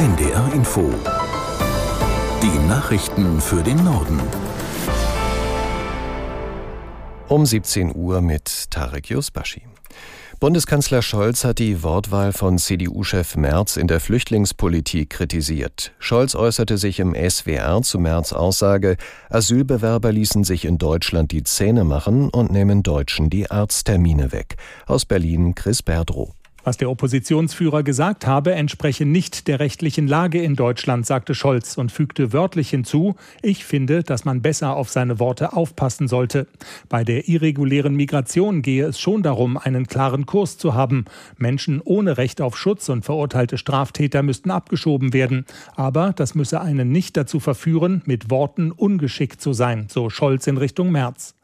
NDR 0.00 0.50
Info. 0.54 0.90
Die 2.42 2.68
Nachrichten 2.70 3.38
für 3.38 3.62
den 3.62 3.84
Norden. 3.84 4.18
Um 7.28 7.44
17 7.44 7.94
Uhr 7.94 8.22
mit 8.22 8.70
Tarek 8.70 9.10
Yusbashi. 9.10 9.60
Bundeskanzler 10.38 11.02
Scholz 11.02 11.44
hat 11.44 11.58
die 11.58 11.82
Wortwahl 11.82 12.32
von 12.32 12.56
CDU-Chef 12.56 13.36
Merz 13.36 13.76
in 13.76 13.88
der 13.88 14.00
Flüchtlingspolitik 14.00 15.10
kritisiert. 15.10 15.92
Scholz 15.98 16.34
äußerte 16.34 16.78
sich 16.78 16.98
im 16.98 17.14
SWR 17.14 17.82
zu 17.82 17.98
Merz 17.98 18.32
Aussage, 18.32 18.96
Asylbewerber 19.28 20.12
ließen 20.12 20.44
sich 20.44 20.64
in 20.64 20.78
Deutschland 20.78 21.30
die 21.30 21.44
Zähne 21.44 21.84
machen 21.84 22.30
und 22.30 22.50
nehmen 22.50 22.82
Deutschen 22.82 23.28
die 23.28 23.50
Arzttermine 23.50 24.32
weg. 24.32 24.56
Aus 24.86 25.04
Berlin 25.04 25.54
Chris 25.54 25.82
Berdrow. 25.82 26.32
Was 26.62 26.76
der 26.76 26.90
Oppositionsführer 26.90 27.82
gesagt 27.82 28.26
habe, 28.26 28.52
entspreche 28.52 29.06
nicht 29.06 29.48
der 29.48 29.60
rechtlichen 29.60 30.06
Lage 30.06 30.42
in 30.42 30.56
Deutschland, 30.56 31.06
sagte 31.06 31.34
Scholz 31.34 31.78
und 31.78 31.90
fügte 31.90 32.32
wörtlich 32.32 32.70
hinzu, 32.70 33.16
ich 33.42 33.64
finde, 33.64 34.02
dass 34.02 34.24
man 34.24 34.42
besser 34.42 34.76
auf 34.76 34.90
seine 34.90 35.18
Worte 35.18 35.54
aufpassen 35.54 36.06
sollte. 36.06 36.46
Bei 36.88 37.02
der 37.02 37.28
irregulären 37.28 37.94
Migration 37.94 38.62
gehe 38.62 38.86
es 38.86 39.00
schon 39.00 39.22
darum, 39.22 39.56
einen 39.56 39.86
klaren 39.86 40.26
Kurs 40.26 40.58
zu 40.58 40.74
haben. 40.74 41.06
Menschen 41.38 41.80
ohne 41.82 42.18
Recht 42.18 42.40
auf 42.40 42.58
Schutz 42.58 42.88
und 42.88 43.04
verurteilte 43.04 43.56
Straftäter 43.56 44.22
müssten 44.22 44.50
abgeschoben 44.50 45.12
werden. 45.12 45.46
Aber 45.76 46.12
das 46.14 46.34
müsse 46.34 46.60
einen 46.60 46.92
nicht 46.92 47.16
dazu 47.16 47.40
verführen, 47.40 48.02
mit 48.04 48.30
Worten 48.30 48.70
ungeschickt 48.70 49.40
zu 49.40 49.52
sein, 49.52 49.86
so 49.88 50.10
Scholz 50.10 50.46
in 50.46 50.58
Richtung 50.58 50.92
März. 50.92 51.34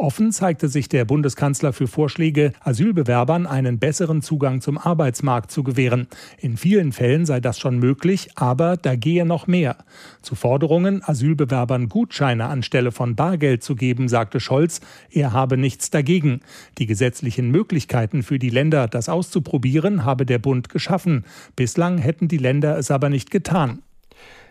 Offen 0.00 0.30
zeigte 0.30 0.68
sich 0.68 0.88
der 0.88 1.04
Bundeskanzler 1.04 1.72
für 1.72 1.88
Vorschläge, 1.88 2.52
Asylbewerbern 2.60 3.48
einen 3.48 3.80
besseren 3.80 4.22
Zugang 4.22 4.60
zum 4.60 4.78
Arbeitsmarkt 4.78 5.50
zu 5.50 5.64
gewähren. 5.64 6.06
In 6.38 6.56
vielen 6.56 6.92
Fällen 6.92 7.26
sei 7.26 7.40
das 7.40 7.58
schon 7.58 7.80
möglich, 7.80 8.28
aber 8.36 8.76
da 8.76 8.94
gehe 8.94 9.26
noch 9.26 9.48
mehr. 9.48 9.76
Zu 10.22 10.36
Forderungen, 10.36 11.02
Asylbewerbern 11.02 11.88
Gutscheine 11.88 12.44
anstelle 12.46 12.92
von 12.92 13.16
Bargeld 13.16 13.64
zu 13.64 13.74
geben, 13.74 14.08
sagte 14.08 14.38
Scholz, 14.38 14.80
er 15.10 15.32
habe 15.32 15.56
nichts 15.56 15.90
dagegen. 15.90 16.42
Die 16.78 16.86
gesetzlichen 16.86 17.50
Möglichkeiten 17.50 18.22
für 18.22 18.38
die 18.38 18.50
Länder, 18.50 18.86
das 18.86 19.08
auszuprobieren, 19.08 20.04
habe 20.04 20.26
der 20.26 20.38
Bund 20.38 20.68
geschaffen. 20.68 21.24
Bislang 21.56 21.98
hätten 21.98 22.28
die 22.28 22.38
Länder 22.38 22.78
es 22.78 22.92
aber 22.92 23.08
nicht 23.08 23.32
getan. 23.32 23.82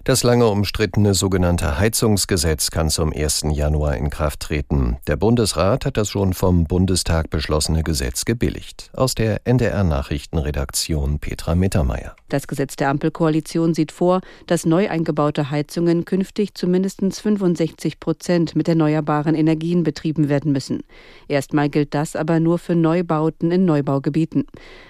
Das 0.07 0.23
lange 0.23 0.47
umstrittene 0.47 1.13
sogenannte 1.13 1.79
Heizungsgesetz 1.79 2.71
kann 2.71 2.89
zum 2.89 3.11
1. 3.11 3.47
Januar 3.51 3.97
in 3.97 4.09
Kraft 4.09 4.39
treten. 4.39 4.95
Der 5.05 5.17
Bundesrat 5.17 5.85
hat 5.85 5.97
das 5.97 6.11
schon 6.11 6.31
vom 6.31 6.63
Bundestag 6.63 7.29
beschlossene 7.29 7.83
Gesetz 7.83 8.23
gebilligt. 8.23 8.89
Aus 8.93 9.15
der 9.15 9.45
NDR 9.45 9.83
Nachrichtenredaktion 9.83 11.19
Petra 11.19 11.55
Mittermeier. 11.55 12.15
Das 12.29 12.47
Gesetz 12.47 12.77
der 12.77 12.89
Ampelkoalition 12.89 13.73
sieht 13.73 13.91
vor, 13.91 14.21
dass 14.45 14.65
neu 14.65 14.89
eingebaute 14.89 15.51
Heizungen 15.51 16.05
künftig 16.05 16.53
zu 16.53 16.67
mindestens 16.67 17.19
65 17.19 17.99
Prozent 17.99 18.55
mit 18.55 18.69
erneuerbaren 18.69 19.35
Energien 19.35 19.83
betrieben 19.83 20.29
werden 20.29 20.53
müssen. 20.53 20.83
Erstmal 21.27 21.67
gilt 21.67 21.93
das 21.93 22.15
aber 22.15 22.39
nur 22.39 22.59
für 22.59 22.75
Neubauten 22.75 23.51
in 23.51 23.65
Neubaugebieten. 23.65 24.45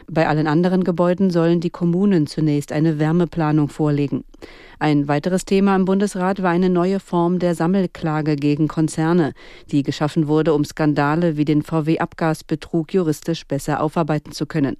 Bei 0.08 0.28
allen 0.28 0.46
anderen 0.46 0.84
Gebäuden 0.84 1.32
sollen 1.32 1.60
die 1.60 1.72
Kommunen 1.72 2.28
zunächst 2.28 2.72
eine 2.72 3.00
Wärmeplanung 3.00 3.70
vorlegen. 3.70 4.24
Ein 4.80 5.08
weiteres 5.08 5.46
Thema 5.46 5.76
im 5.76 5.86
Bundesrat 5.86 6.44
war 6.44 6.52
eine 6.52 6.70
neue 6.70 7.00
Form 7.00 7.40
der 7.40 7.56
Sammelklage 7.56 8.36
gegen 8.36 8.68
Konzerne, 8.68 9.34
die 9.72 9.82
geschaffen 9.82 10.28
wurde, 10.28 10.54
um 10.54 10.64
Skandale 10.66 11.38
wie 11.38 11.46
den 11.46 11.64
VW-Abgasbetrug 11.64 12.94
juristisch 12.94 13.48
besser 13.48 13.82
aufarbeiten 13.82 14.32
zu 14.32 14.46
können. 14.46 14.78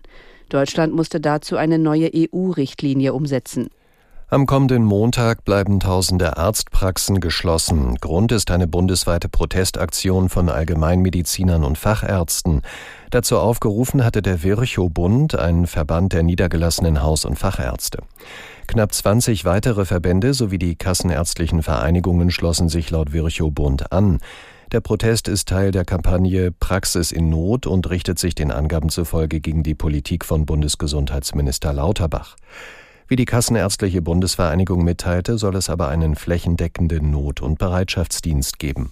Deutschland 0.50 0.94
musste 0.94 1.20
dazu 1.20 1.58
eine 1.58 1.80
neue 1.80 2.12
EU-Richtlinie 2.14 3.14
umsetzen. 3.14 3.70
Am 4.30 4.46
kommenden 4.46 4.84
Montag 4.84 5.46
bleiben 5.46 5.80
tausende 5.80 6.36
Arztpraxen 6.36 7.22
geschlossen. 7.22 7.96
Grund 8.02 8.34
ist 8.34 8.52
eine 8.52 8.68
bundesweite 8.68 9.30
Protestaktion 9.30 10.28
von 10.28 10.50
Allgemeinmedizinern 10.50 11.64
und 11.64 11.78
Fachärzten. 11.78 12.62
Dazu 13.10 13.38
aufgerufen 13.38 14.04
hatte 14.04 14.22
der 14.22 14.44
Virchow-Bund, 14.44 15.36
ein 15.36 15.66
Verband 15.66 16.12
der 16.12 16.24
niedergelassenen 16.24 17.02
Haus- 17.02 17.24
und 17.24 17.40
Fachärzte. 17.40 18.00
Knapp 18.68 18.94
20 18.94 19.46
weitere 19.46 19.86
Verbände 19.86 20.34
sowie 20.34 20.58
die 20.58 20.76
kassenärztlichen 20.76 21.64
Vereinigungen 21.64 22.30
schlossen 22.30 22.68
sich 22.68 22.92
laut 22.92 23.14
Virchow-Bund 23.14 23.94
an. 23.94 24.20
Der 24.74 24.82
Protest 24.82 25.30
ist 25.30 25.48
Teil 25.48 25.72
der 25.72 25.86
Kampagne 25.86 26.52
Praxis 26.52 27.14
in 27.14 27.30
Not 27.30 27.66
und 27.66 27.90
richtet 27.90 28.20
sich 28.20 28.36
den 28.36 28.52
Angaben 28.52 28.90
zufolge 28.90 29.40
gegen 29.40 29.64
die 29.64 29.76
Politik 29.76 30.26
von 30.26 30.46
Bundesgesundheitsminister 30.46 31.72
Lauterbach. 31.72 32.36
Wie 33.10 33.16
die 33.16 33.26
Kassenärztliche 33.26 34.02
Bundesvereinigung 34.02 34.84
mitteilte, 34.84 35.38
soll 35.38 35.56
es 35.56 35.70
aber 35.70 35.88
einen 35.88 36.16
flächendeckenden 36.16 37.10
Not- 37.10 37.42
und 37.42 37.58
Bereitschaftsdienst 37.58 38.60
geben. 38.60 38.92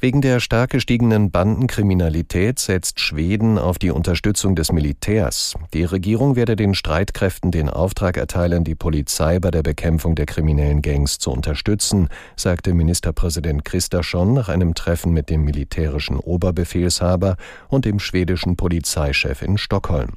Wegen 0.00 0.20
der 0.20 0.38
stark 0.38 0.70
gestiegenen 0.70 1.32
Bandenkriminalität 1.32 2.60
setzt 2.60 3.00
Schweden 3.00 3.58
auf 3.58 3.78
die 3.78 3.90
Unterstützung 3.90 4.54
des 4.54 4.70
Militärs. 4.70 5.56
Die 5.74 5.82
Regierung 5.82 6.36
werde 6.36 6.54
den 6.54 6.74
Streitkräften 6.74 7.50
den 7.50 7.68
Auftrag 7.68 8.16
erteilen, 8.16 8.62
die 8.62 8.76
Polizei 8.76 9.40
bei 9.40 9.50
der 9.50 9.64
Bekämpfung 9.64 10.14
der 10.14 10.26
kriminellen 10.26 10.82
Gangs 10.82 11.18
zu 11.18 11.32
unterstützen, 11.32 12.08
sagte 12.36 12.74
Ministerpräsident 12.74 13.64
Kristersson 13.64 14.34
nach 14.34 14.48
einem 14.48 14.74
Treffen 14.74 15.12
mit 15.12 15.30
dem 15.30 15.44
militärischen 15.44 16.16
Oberbefehlshaber 16.16 17.36
und 17.68 17.84
dem 17.84 17.98
schwedischen 17.98 18.56
Polizeichef 18.56 19.42
in 19.42 19.58
Stockholm. 19.58 20.12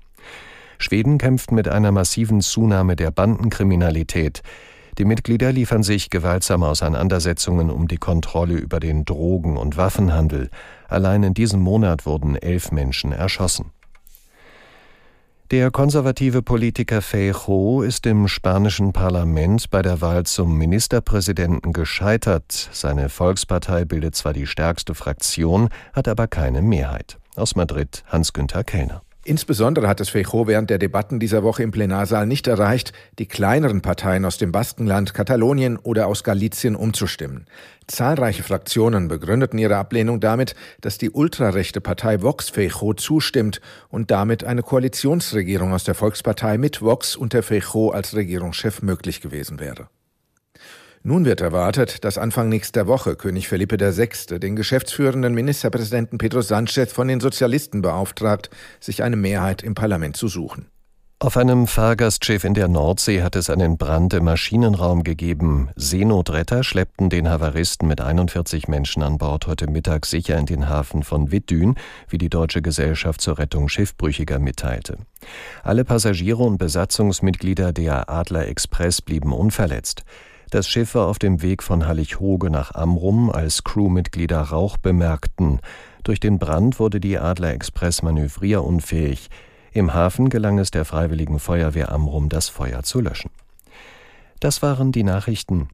Schweden 0.81 1.17
kämpft 1.17 1.51
mit 1.51 1.67
einer 1.67 1.91
massiven 1.91 2.41
Zunahme 2.41 2.95
der 2.95 3.11
Bandenkriminalität. 3.11 4.41
Die 4.97 5.05
Mitglieder 5.05 5.51
liefern 5.51 5.83
sich 5.83 6.09
gewaltsame 6.09 6.67
Auseinandersetzungen 6.67 7.69
um 7.69 7.87
die 7.87 7.97
Kontrolle 7.97 8.55
über 8.55 8.79
den 8.79 9.05
Drogen- 9.05 9.57
und 9.57 9.77
Waffenhandel. 9.77 10.49
Allein 10.89 11.23
in 11.23 11.33
diesem 11.33 11.61
Monat 11.61 12.05
wurden 12.05 12.35
elf 12.35 12.71
Menschen 12.71 13.11
erschossen. 13.11 13.71
Der 15.51 15.69
konservative 15.69 16.41
Politiker 16.41 17.01
Feijóo 17.01 17.83
ist 17.83 18.05
im 18.05 18.29
spanischen 18.29 18.93
Parlament 18.93 19.69
bei 19.69 19.81
der 19.81 19.99
Wahl 19.99 20.25
zum 20.25 20.57
Ministerpräsidenten 20.57 21.73
gescheitert. 21.73 22.69
Seine 22.71 23.09
Volkspartei 23.09 23.83
bildet 23.83 24.15
zwar 24.15 24.31
die 24.31 24.47
stärkste 24.47 24.95
Fraktion, 24.95 25.67
hat 25.91 26.07
aber 26.07 26.27
keine 26.27 26.61
Mehrheit. 26.61 27.17
Aus 27.35 27.55
Madrid 27.55 28.05
Hans-Günther 28.07 28.63
Kellner. 28.63 29.01
Insbesondere 29.23 29.87
hat 29.87 30.01
es 30.01 30.09
Feijóo 30.09 30.47
während 30.47 30.71
der 30.71 30.79
Debatten 30.79 31.19
dieser 31.19 31.43
Woche 31.43 31.61
im 31.61 31.69
Plenarsaal 31.69 32.25
nicht 32.25 32.47
erreicht, 32.47 32.91
die 33.19 33.27
kleineren 33.27 33.81
Parteien 33.81 34.25
aus 34.25 34.39
dem 34.39 34.51
Baskenland, 34.51 35.13
Katalonien 35.13 35.77
oder 35.77 36.07
aus 36.07 36.23
Galizien 36.23 36.75
umzustimmen. 36.75 37.45
Zahlreiche 37.85 38.41
Fraktionen 38.41 39.09
begründeten 39.09 39.59
ihre 39.59 39.77
Ablehnung 39.77 40.21
damit, 40.21 40.55
dass 40.81 40.97
die 40.97 41.11
ultrarechte 41.11 41.81
Partei 41.81 42.23
Vox 42.23 42.49
Feijóo 42.49 42.95
zustimmt 42.95 43.61
und 43.89 44.09
damit 44.09 44.43
eine 44.43 44.63
Koalitionsregierung 44.63 45.71
aus 45.71 45.83
der 45.83 45.93
Volkspartei 45.93 46.57
mit 46.57 46.81
Vox 46.81 47.15
unter 47.15 47.43
Feijóo 47.43 47.91
als 47.91 48.15
Regierungschef 48.15 48.81
möglich 48.81 49.21
gewesen 49.21 49.59
wäre. 49.59 49.87
Nun 51.03 51.25
wird 51.25 51.41
erwartet, 51.41 52.03
dass 52.05 52.19
Anfang 52.19 52.47
nächster 52.47 52.85
Woche 52.85 53.15
König 53.15 53.47
Felipe 53.47 53.79
VI. 53.79 54.37
den 54.37 54.55
geschäftsführenden 54.55 55.33
Ministerpräsidenten 55.33 56.19
Pedro 56.19 56.41
Sanchez 56.41 56.93
von 56.93 57.07
den 57.07 57.19
Sozialisten 57.19 57.81
beauftragt, 57.81 58.51
sich 58.79 59.01
eine 59.01 59.15
Mehrheit 59.15 59.63
im 59.63 59.73
Parlament 59.73 60.15
zu 60.15 60.27
suchen. 60.27 60.67
Auf 61.17 61.37
einem 61.37 61.65
Fahrgastschiff 61.65 62.43
in 62.43 62.53
der 62.53 62.67
Nordsee 62.67 63.23
hat 63.23 63.35
es 63.35 63.49
einen 63.49 63.77
Brand 63.77 64.13
im 64.13 64.25
Maschinenraum 64.25 65.03
gegeben. 65.03 65.69
Seenotretter 65.75 66.63
schleppten 66.63 67.09
den 67.09 67.29
Havaristen 67.29 67.87
mit 67.87 67.99
41 67.99 68.67
Menschen 68.67 69.01
an 69.01 69.17
Bord 69.17 69.47
heute 69.47 69.69
Mittag 69.69 70.05
sicher 70.05 70.37
in 70.37 70.45
den 70.45 70.69
Hafen 70.69 71.01
von 71.01 71.31
Wittdün, 71.31 71.75
wie 72.09 72.17
die 72.19 72.29
Deutsche 72.29 72.61
Gesellschaft 72.61 73.21
zur 73.21 73.39
Rettung 73.39 73.69
Schiffbrüchiger 73.69 74.37
mitteilte. 74.37 74.97
Alle 75.63 75.83
Passagiere 75.83 76.43
und 76.43 76.57
Besatzungsmitglieder 76.57 77.73
der 77.73 78.09
Adler 78.09 78.47
Express 78.47 79.01
blieben 79.01 79.33
unverletzt. 79.33 80.03
Das 80.51 80.67
Schiff 80.67 80.95
war 80.95 81.07
auf 81.07 81.17
dem 81.17 81.41
Weg 81.41 81.63
von 81.63 81.87
Hallighoge 81.87 82.49
nach 82.49 82.75
Amrum, 82.75 83.31
als 83.31 83.63
Crewmitglieder 83.63 84.41
Rauch 84.41 84.75
bemerkten. 84.75 85.61
Durch 86.03 86.19
den 86.19 86.39
Brand 86.39 86.77
wurde 86.77 86.99
die 86.99 87.17
Adler 87.17 87.53
Express 87.53 88.01
manövrierunfähig. 88.01 89.29
Im 89.71 89.93
Hafen 89.93 90.27
gelang 90.27 90.59
es 90.59 90.69
der 90.69 90.83
Freiwilligen 90.83 91.39
Feuerwehr 91.39 91.89
Amrum, 91.89 92.27
das 92.27 92.49
Feuer 92.49 92.83
zu 92.83 92.99
löschen. 92.99 93.31
Das 94.41 94.61
waren 94.61 94.91
die 94.91 95.03
Nachrichten. 95.03 95.69